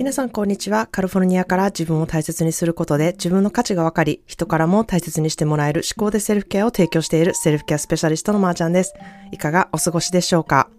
[0.00, 0.88] 皆さんこんにちは。
[0.90, 8.94] カルフォルニアから自分を大切にすることで自分の価値が分かり、人からも大切にしてもらえる思考でセルフケアを提供しているセルフケアスペシャリストのまーちゃんです。
[9.30, 10.70] いかがお過ごしでしょうか？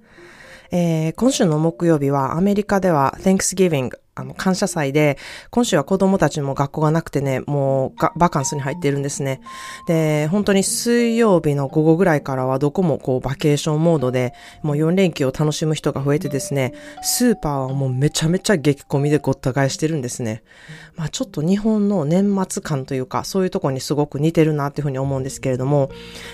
[0.71, 3.92] えー、今週の木曜日はアメリカでは Thanksgiving
[4.22, 5.18] あの、感謝祭で、
[5.50, 9.42] 今週は子供たちも学校がなくてね、もうバカンスに入ってるんですね。
[9.88, 20.43] で、本当に水曜日の午後ぐらいからはどこもこうバケーションモードで、もう4連休を楽しむ人が増えてですね、スーパーはもうめちゃめちゃ激混みでごった返してるんですね。
[20.96, 25.90] まあちょっと日本の年末感というか、そういうとこにすごく似てるなっていうふうに思うんですけれども、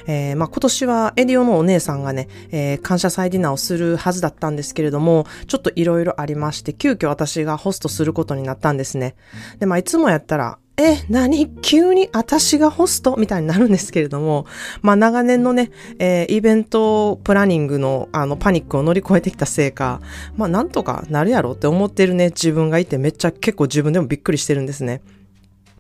[0.08, 9.16] えー、まあ今年はエリオのお姉さんがね、えー、感謝祭ディナーをするはずだったんですけれども、ちょっといろいろありまして、急遽私がホトすることになったんですね。
[9.60, 11.50] で、まあ、いつもやったら、え、何？
[11.62, 13.16] 急に私がホスト？
[13.18, 14.46] みたいになるんですけれども、
[14.84, 20.02] まあ長年のね、えー、イベントプランニングのあのパニックを乗り越えてきたせいか、
[20.36, 25.02] まあなんとかなるやろって思ってるね、自分がいてめっちゃ結構自分でもびっくりしてるんですね。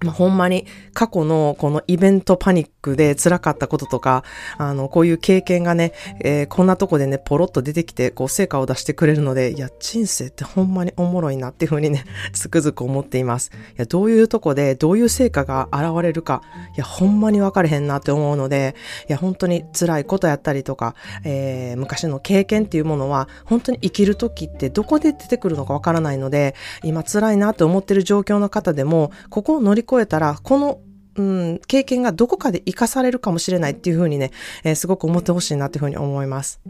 [0.01, 4.23] まあ、ほんまに過去のこのイベントパニックで辛かったこととか、
[4.57, 13.51] あの、こういう経験がね、えー、こんなとこでね、ポロッと出てきて、こう、成果を出してくれるので、いや、人生ってほんまにおもろいなっていうふうにね、 つくづく思っています。
[13.53, 16.43] いや、どういうとこで、どういう成果が現れるか、
[16.75, 18.75] いや、ほんまに分かれへんなって思うので、
[19.09, 26.53] いや、本当に辛いことやったりとか、えー、昔の経験っていうものは、本当に生きるときってどこで出てくるのかわからないので、
[26.83, 30.79] 今辛いなって思ってる状況の方でも、ここを乗り越えたら、この
[31.17, 34.31] うん、経験がどこかで活かされるかもしれないっていうふうにね、
[34.63, 36.61] えー、すごく思ってほしいなっていうふうに思います。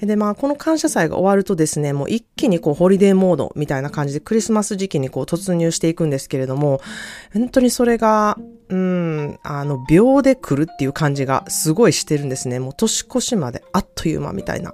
[0.00, 6.80] で、まあ、この感謝祭が終わるとですね、もう一気にこう、ホリデーモードみたいな感じでクリスマス時期にこう、突入していくんですけれども、
[7.32, 8.38] 本当にそれが、
[8.70, 12.58] うん、あの、秒で来るっていう感じがすごいしてるんですね。
[12.58, 14.72] もう年越しまであっという間みたいな。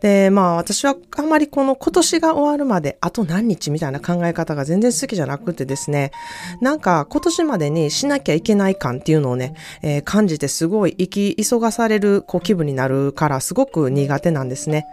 [0.00, 6.10] で、まあ私はあまりこの今年が終わるまであと何日みたいな考え方が全然好きじゃなくてですね、
[6.60, 14.86] なんか今年までにしなきゃいけない感っていうのをね、えー、感じてすごい生き急がされるこう気分になるからすごく苦手なんですね。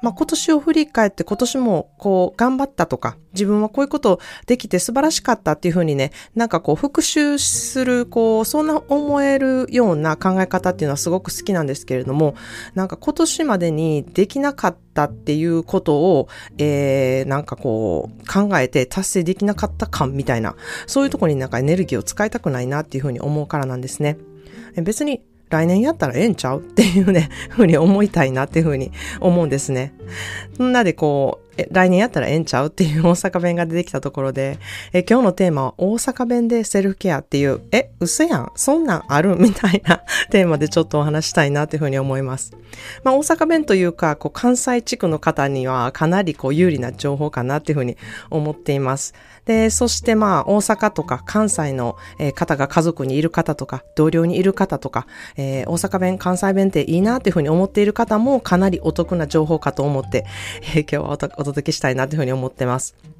[0.00, 12.36] まあ今年を振り返って今年もこう頑張ったとか、自分はこういうことできて素晴らしかったっていうふうにね、なんかこう復習すする、こう、そんな思えるような考え方っていうのはすごく好きなんですけれども、
[12.74, 20.54] なんか今年までにできなかったっていうことを、えー、なんかこう、考えて達成できなかった感みたいな、
[20.86, 24.18] そういうとこになんかエネルギーを使いたくないなっていうふうに思うからなんですね。
[24.76, 25.22] 別に
[25.54, 26.60] 来年やったらええんちゃう？
[26.60, 29.94] っていうね、 ふうに思いたいなっていうふうに思うんですね。
[30.56, 32.66] そんなでこう、来年やったらええんちゃう？
[32.68, 34.58] っていう 大阪弁が出てきたところで、
[34.92, 39.36] え、今日のテーマは大阪弁でセルフケアっていう、え、嘘やんそんなんある？
[39.38, 40.00] みたいな
[40.30, 42.52] テーマでちょっとお話したいなっていうふうに思います。
[43.04, 47.96] まあ大阪弁というか、こう関西地区の方にはかなりこう有利な情報かなっていうふうに
[48.30, 49.14] 思っています。
[49.44, 51.96] で、そしてまあ大阪とか関西の
[52.34, 55.06] 方が家族にいる方とか、同僚にいる方とか、
[55.36, 60.26] えー、大阪弁、関西弁っていいなっていうふうに思っている方もかなりお得な情報かと思って、
[60.74, 63.13] えー、今日はお届けしたいなというふうに思ってます。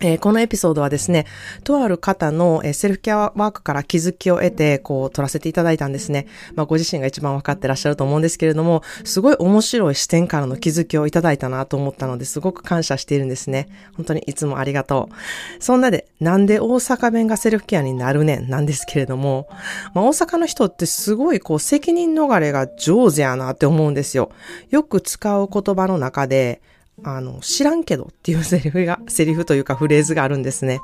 [0.00, 1.26] えー、このエピソードはですね、
[1.64, 6.26] とある方の、えー、セルフケアワークから気づきを得て、こう、撮らせていただいたんですね。
[6.54, 13.68] まあ、ご自身が一番分かってらっしゃると思うんですけれども、すごい面白い視点からの気づきをいただいたなと思ったので、すごく感謝しているんですね。
[13.96, 15.62] 本当にいつもありがとう。
[15.62, 18.48] そんなで、なんで大阪弁がセルフケアになるねん？
[18.48, 19.48] なんですけれども、
[19.94, 24.30] まあ、大阪の人ってすごいこう、責任逃れが上手やなって思うんですよ。
[24.70, 26.60] よく使う言葉の中で、
[27.04, 30.80] あの、知らんけどっていうセリフが、セリフというかフレーズがあるんですね。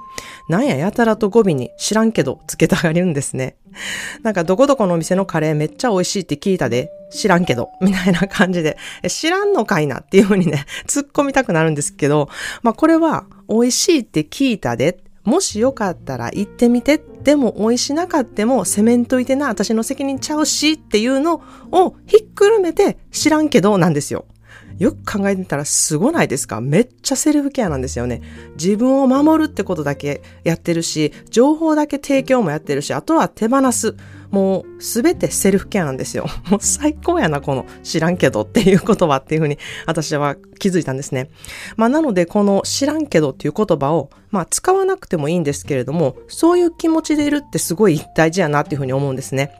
[0.49, 3.57] なんややたらと語尾に知らんけどつけたがるんですね。
[4.23, 8.77] なんかどこどこのお店のカレーめっちゃ美味しいって聞いたで、知らんけど、みたいな感じで、
[9.09, 12.29] 知らんのかいなっていうふうにね、 突っ込みたくなるんですけど、
[12.63, 21.43] まあこれは美味しいって聞いたで、もしよかったら行ってみて、でも美味しなかってもセメントいてな、私の責任ちゃうしっていうの
[21.73, 24.27] をひっくるめて知らんけどなんですよ。
[24.79, 26.61] よく考えてたらすごないですか？
[26.61, 28.23] めっちゃセルフケアなんですよね。
[28.57, 33.97] 自分を守るってことだけやってるし、情報だけ提供もやってるし、あとは手放す。
[34.31, 36.27] もうすべてセルフケアなんですよ。
[36.51, 41.31] もう最高やな、この知らんけどっていう言葉っていうふうに私は気づいたんですね。
[41.77, 49.53] まあなのでこの知らんけどっていう言葉をまあ使わなくてもいいんですけれども、そういう気持ちでいるってすごい大事やなっていうふうに思うんですね。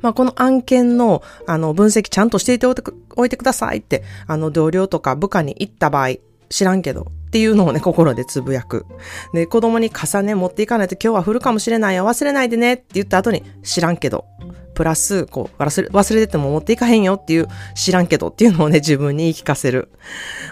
[0.00, 6.16] まあ、この案件の、あの、分析ちゃんとしていておいてくださいって、あの、同僚とか部下に言った場合、
[6.48, 8.86] 知らんけど、っていうのをね、心でつぶやく。
[9.32, 14.24] で、子供に傘ね、持っていかないと今日は降るかもしれないよ、忘れないでねって言った後に、知らんけど。
[14.74, 19.90] プラス、こう、忘れ、忘れてても持っていかへんよっていう、知らんけどっていうのをね、自分に言い聞かせる。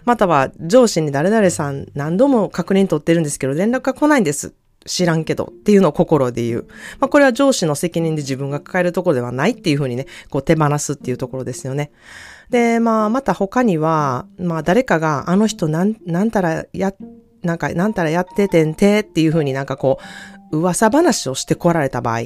[0.05, 4.53] または、上司に誰々さん何度も確認取ってるんですけど、連絡が来ないんです。
[4.87, 6.67] 知らんけどっていうのを心で言う。
[6.99, 11.91] まあ、これは上司の責任で自分が抱えるところではないっていうふうにね、こう手放すっていうところですよね。
[12.51, 16.95] で、まあ、また他には、まあ、誰かが、あの人なん、なんたらや、
[17.43, 19.99] なんか、なんたらやっててんてっていうふうになんかこ
[20.53, 22.23] う、噂話をして来られた場合、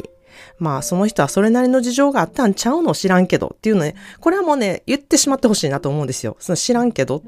[0.58, 6.36] まあ、その人はそれなりの事情があったんちゃうの知らんけどっていうのね、これはもうね、言ってしまってほしいなと思うんですよ。
[6.38, 7.22] その知らんけど。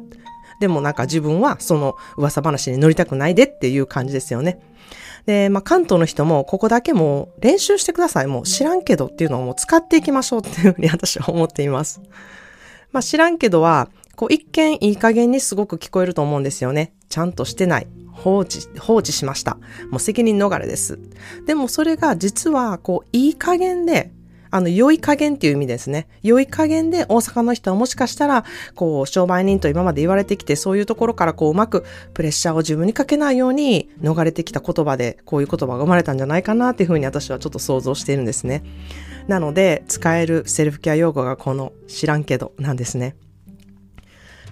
[0.61, 4.61] でもなんか自分はその噂話に乗りたくないでっていう感じですよね。
[5.27, 8.27] で、まあ、関東の人もここだけもう練習してください。
[8.27, 12.01] もう知らんけどっていうのをもう使っていきましょうっていうふうに私は思っています。
[12.93, 16.93] まあ、知らんけどは、こう一見いい加減にすごく聞こえると思うんですよね。
[17.09, 17.89] ちゃんとしてない。
[18.13, 19.59] 放置、放置しました。
[19.91, 21.01] もう責任逃れです。
[21.47, 24.13] でもそれが実は、こう、いい加減で、
[24.55, 26.07] あの、良い加減っていう意味ですね。
[26.23, 28.45] 良い加減で大阪の人はもしかしたら、
[28.77, 31.85] こう、商売人と今まで言われてきて、そういうところからこう、うまく
[32.15, 38.63] プレッシャーを自分にかけないように逃れてきた言葉で、こういう言葉が生まれたんじゃないかなっていうふうに私はちょっと想像しているんですね。
[39.27, 43.17] なので、使えるセルフケア用語がこの知らんけどなんですね。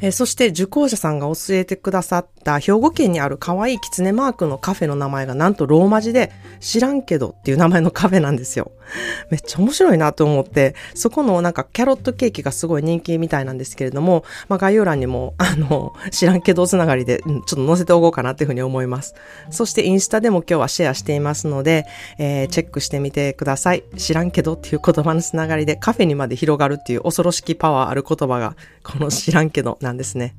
[0.03, 8.73] え、そして受講者さんが教えてくださった兵庫県にある可愛い狐マークのカフェの名前がなんとローマ字で知らんけどっていう名前のカフェなんですよ。
[9.31, 19.15] めっちゃ面白いなと思って、そこのなんかキャロットケーキがすごい人気みたいなんですけれども、まあ概要欄にもあの、知らんけどつながりで、ちょっと載せておこうかなっていうふうに思います。
[19.51, 21.87] そしてインスタでも今日はシェアしていますので、
[22.19, 23.85] えー、チェックしてみてください。
[23.97, 30.35] 知らんけどっていう言葉のつながりでカフェにまで広がるっていう恐ろしきパワーある言葉がこの知らんけどなんですね。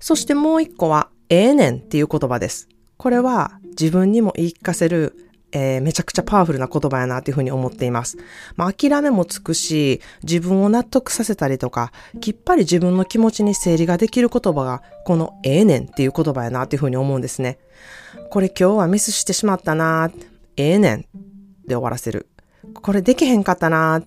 [0.00, 2.68] そしてもう一個は、ええねんっていう言葉です。
[2.96, 5.14] これは自分にも言い聞かせる、
[5.52, 8.16] えー、めちゃくちゃパワフルな言葉やなっていうふうに思っています。
[8.56, 17.58] まあ、諦めもつくし、自分を納得させたりとか、きっぱり自分の気持ちに整理ができる言葉が、このええねんっていう言葉やなっていうふうに思うんですね。
[18.30, 20.10] これ今日はミスしてしまったな
[20.56, 21.00] ええねん
[21.66, 22.28] で終わらせる。
[22.74, 24.02] これできへんかったなっ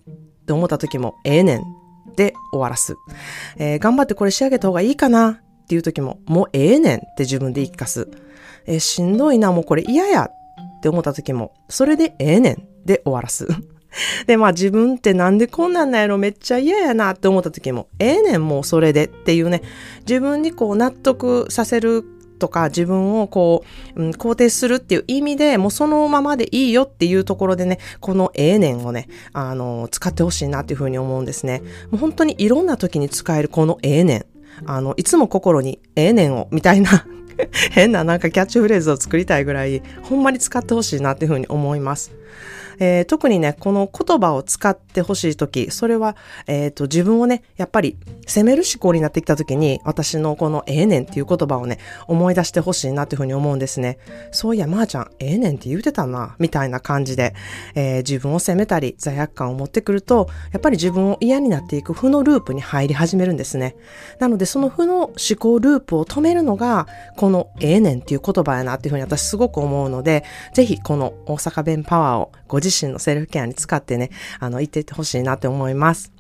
[0.46, 1.64] て思った時も、ええねん
[2.16, 2.96] で終わらす。
[3.58, 8.10] えー、頑張ってこれ仕上げた方がいいかなっていう時も、もうええねんって自分で言い聞かす。
[8.66, 10.30] えー、しんどいな、もうこれ嫌や
[10.84, 13.48] って思った時も、それでええねんで終わらす。
[14.28, 19.62] で、まあ自分ってなんでこんなんなんやろめっちゃ嫌やなって思った時も、ええねんもうそれでっていうね、
[20.02, 22.04] 自分にこう納得させる
[22.38, 23.64] とか自分をこ
[23.96, 31.62] う、うん、肯定するっていう意味で、もうそのままでいいよっていうところでね、このええねんをね、あの、使ってほしいなっていうふうに思うんですね。
[31.92, 34.26] もう本当にいろんな時に使えるこのええねん。
[34.66, 37.06] あの、いつも心にええねんを、みたいな
[37.72, 42.12] 変ななんかキャッチフレーズを作りたいぐらい、ほんまに使ってほしいなっていうふうに思います。
[42.80, 46.16] えー、特にね、この言葉を使ってほしいとき、それは、
[46.48, 47.98] えっ、ー、と、自分をね、やっぱり
[48.28, 53.98] 責める思考になってきたときに、私のこのええねんっていう言葉をね、思い出してほしいなっていうふうに思うんですね。
[54.32, 57.34] そういや、まー、あ、ちゃん、ええねんって言うてたな、みたいな感じで、
[57.76, 63.76] えー、自分を責めたり、罪悪感を持ってくると、やっぱり自分を嫌になっていく負のループに入り始めるんですね。
[64.20, 66.88] なので、その負の思考ループを止めるのが、
[67.18, 70.24] このええねんっていう言葉やなっていうふうに私すごく思うので、
[70.54, 76.12] ぜひこの大阪弁パワーをご自身のセルフケアに使ってね、あの、言っていってほしいなって思います。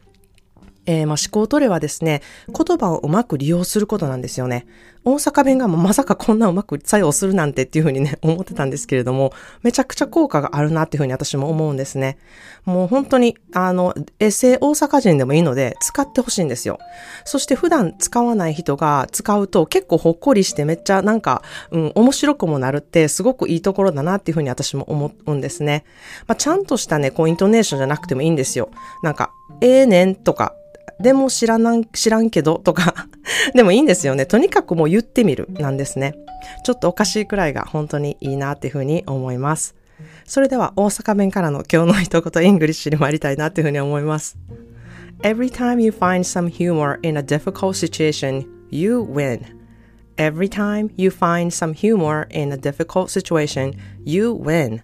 [0.86, 4.66] えー、まあ、思考トレはですね、言葉をうまく利用することなんですよね。
[5.06, 12.18] 大阪弁がまさかこんなうまく作用するなんてっていうふうにね、 思ってたんですけれども、めちゃくちゃ効果があるなっていうふうに私も思うんですね。
[12.66, 16.80] もう本当に、あの、エセ大阪人でもいいので、使ってほしいんですよ。
[17.26, 21.42] そして普段使わない人が使うと結構ほっこりしてめっちゃなんか、
[21.72, 25.84] うん、面白くもなるってすごくいいところだなっていうふうに私も思うんですね。
[26.28, 28.70] まあ、ちゃんとしたね、こうイントネーションじゃなくてもいいんですよ。
[29.04, 29.32] なんか、
[29.62, 30.56] ええー、ねんとか、
[31.00, 33.08] でも知らなん知らんけどとか
[33.54, 34.26] でもいいんですよね。
[34.26, 36.16] とにかくもう言ってみるなんですね。
[36.64, 39.76] ちょっとおかしいくらいが本当にいいなっていうふうに思います。
[40.26, 44.38] それでは大阪弁からの今日の一言 English に参りたいなっていうふうに思います。
[45.22, 49.42] Every time you find some humor in a difficult situation, you win.
[50.18, 53.74] Every time you find some humor in a difficult situation,
[54.04, 54.82] you win.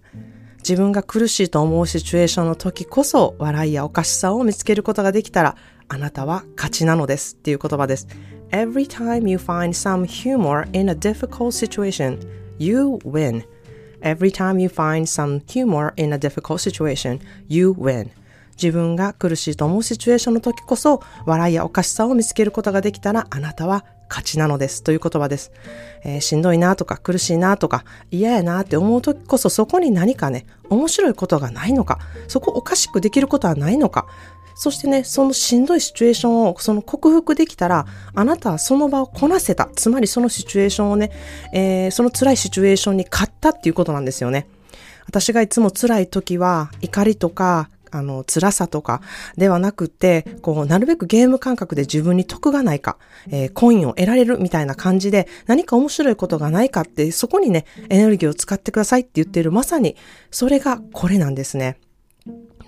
[0.59, 5.55] 自分が苦しいと思うシチュエーションの時こそ笑いやおかしさを見つけることができたら
[5.89, 8.07] あなたは勝ちなのですっていう言葉です。
[8.51, 12.19] Every time you find some humor in a difficult situation,
[12.57, 13.43] you win.
[14.01, 18.09] Every time you find some humor in a difficult situation, you win.
[18.61, 25.51] 自分が苦しいと思うシチュエーションの時こそ笑いやおかしさを見つけることができたらあなたは勝ちなのですという言葉です。
[26.03, 34.07] えー、しんどいなとか苦しいなとか嫌やなって思う時こそそこに何かね、面白いことがないのか、そこおかしくできることはないのか、
[34.61, 39.69] そしてね、そのしんどいシチュエーションをその克服できたら、あなたはその場をこなせた。
[39.73, 41.11] つまりそのシチュエーションをね、
[41.53, 44.49] えー、その辛いシチュエーションに勝ったっていうことなんですよね。
[45.07, 49.01] 私がいつも辛い時は怒りとかあの、辛さとか
[49.37, 52.97] ではなくて、こう、なるべくゲーム感覚で自分に得がないか、
[53.31, 59.95] えー、コインを得られるみたいな感じで、何か面白いことがないかって、そこにね、エネルギーを使ってくださいって言っている、まさに、
[60.31, 61.77] それがこれなんですね。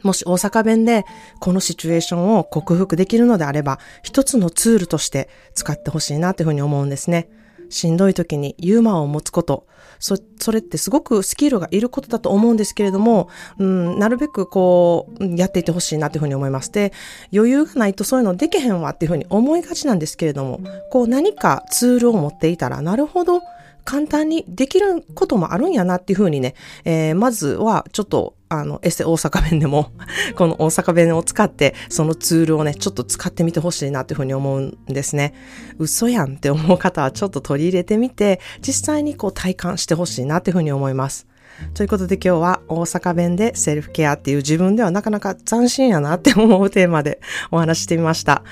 [0.03, 1.05] もし大阪弁で
[1.39, 7.29] このシチュエーションを克服できるのであれば、一つのツールとして使ってほしいなというふうに思うんですね。
[7.72, 9.65] しんどい時にユーモアを持つこと、
[10.00, 13.29] そ、それってすごくスキルがいることだと思うんですけれども、
[13.60, 16.72] うん、なるべくこう、やっていてほしいなというふうに思います。
[16.72, 16.91] で、
[17.34, 20.60] 余裕がないとそういうのできへんわっていうふうに思いがちなんですけれども、
[20.91, 23.41] こう何かツールを持っていたら、なるほど、
[23.83, 29.91] 簡単にできることもあるんやなっていうふうにね、えー、まずはちょっとあの、エセ大阪弁でも
[30.35, 35.33] この大阪弁を使って、そのツールをね、ちょっと使ってみてほしいなっていうふうに思うんですね。
[35.79, 41.27] 嘘やんって思う方はちょっと取り入れてみて、実際にこう体感してほしいなっていうふうに思います。
[41.74, 47.20] ということで今日は大阪弁でセルフケアっていう自分ではなかなか斬新やなって思うテーマで
[47.51, 48.43] お話してみました。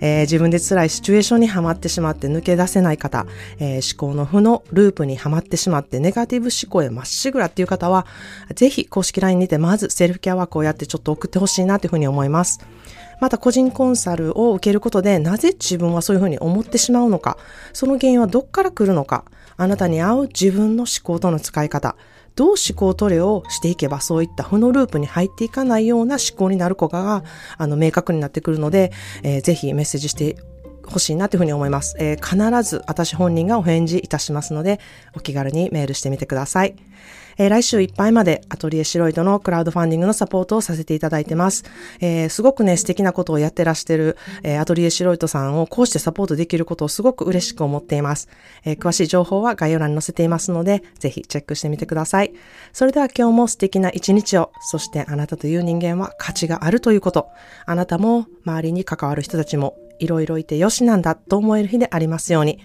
[0.00, 3.26] えー、自分で辛いシチュエーションにはまってしまって抜け出せない方、
[3.58, 8.06] えー、思考の負のループにはまってしまってネガティブ思考へまっしぐらっていう方は、
[8.54, 12.60] ぜひ公式 LINE にてまずセルフケアワークをやってちょっと送ってほしいなというふうに思います。
[13.20, 17.36] また個人コンサルを受けることでなぜ自分はそういうふうに思ってしまうのか、
[17.72, 19.24] その原因はどっから来るのか、
[19.56, 21.96] あなたに合う自分の思考との使い方、
[22.38, 27.24] どう思考トレをしていけばそういった負のループに入っていかないような思考になる子が、
[27.56, 28.92] あの、明確になってくるので、
[29.24, 30.36] えー、ぜひメッセージして
[30.86, 31.96] ほしいなというふうに思います。
[31.98, 34.78] えー、必ず私本人がお返事いたしますので、
[35.16, 36.76] お気軽にメールしてみてください。
[37.38, 41.64] えー、来週いっぱいまでアトリエシロイドのクラウドファンディングのサポートをさせていただいてます。
[42.00, 48.28] えー、すごくね、素敵なことをやってらしてる、えー、アトリエシロイドさんをこうしてサポートできることをすごく嬉しく思っています。
[48.64, 52.32] え詳しい情報は概要欄に載せていますので、ぜひチェックしてみてください。
[52.72, 57.28] それでは今日も素敵な一日を、そしてあなたという人間は価値があるということ、
[57.66, 62.58] あなたも周りに関わる人たちもいろいろいてよしなんだと思える日でありますように。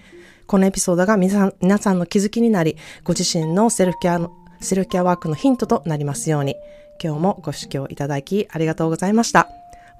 [0.45, 6.56] このエピソードが皆さん皆さんの気づきになり、ご自身のセルフケアのセルフケアワークのヒントとなりますように、
[7.02, 9.48] 今日もご視聴いただきありがとうございました。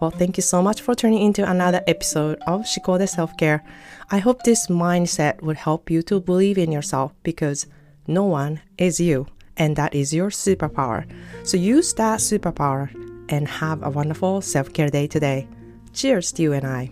[0.00, 3.62] Well, thank you so much for tuning into another episode of Shikode Self-Care.
[4.11, 7.67] I hope this mindset would help you to believe in yourself because
[8.07, 9.26] no one is you,
[9.57, 11.05] and that is your superpower.
[11.43, 12.90] So use that superpower
[13.28, 15.49] and have a wonderful self-care day today.
[15.93, 16.90] Cheers to you and I.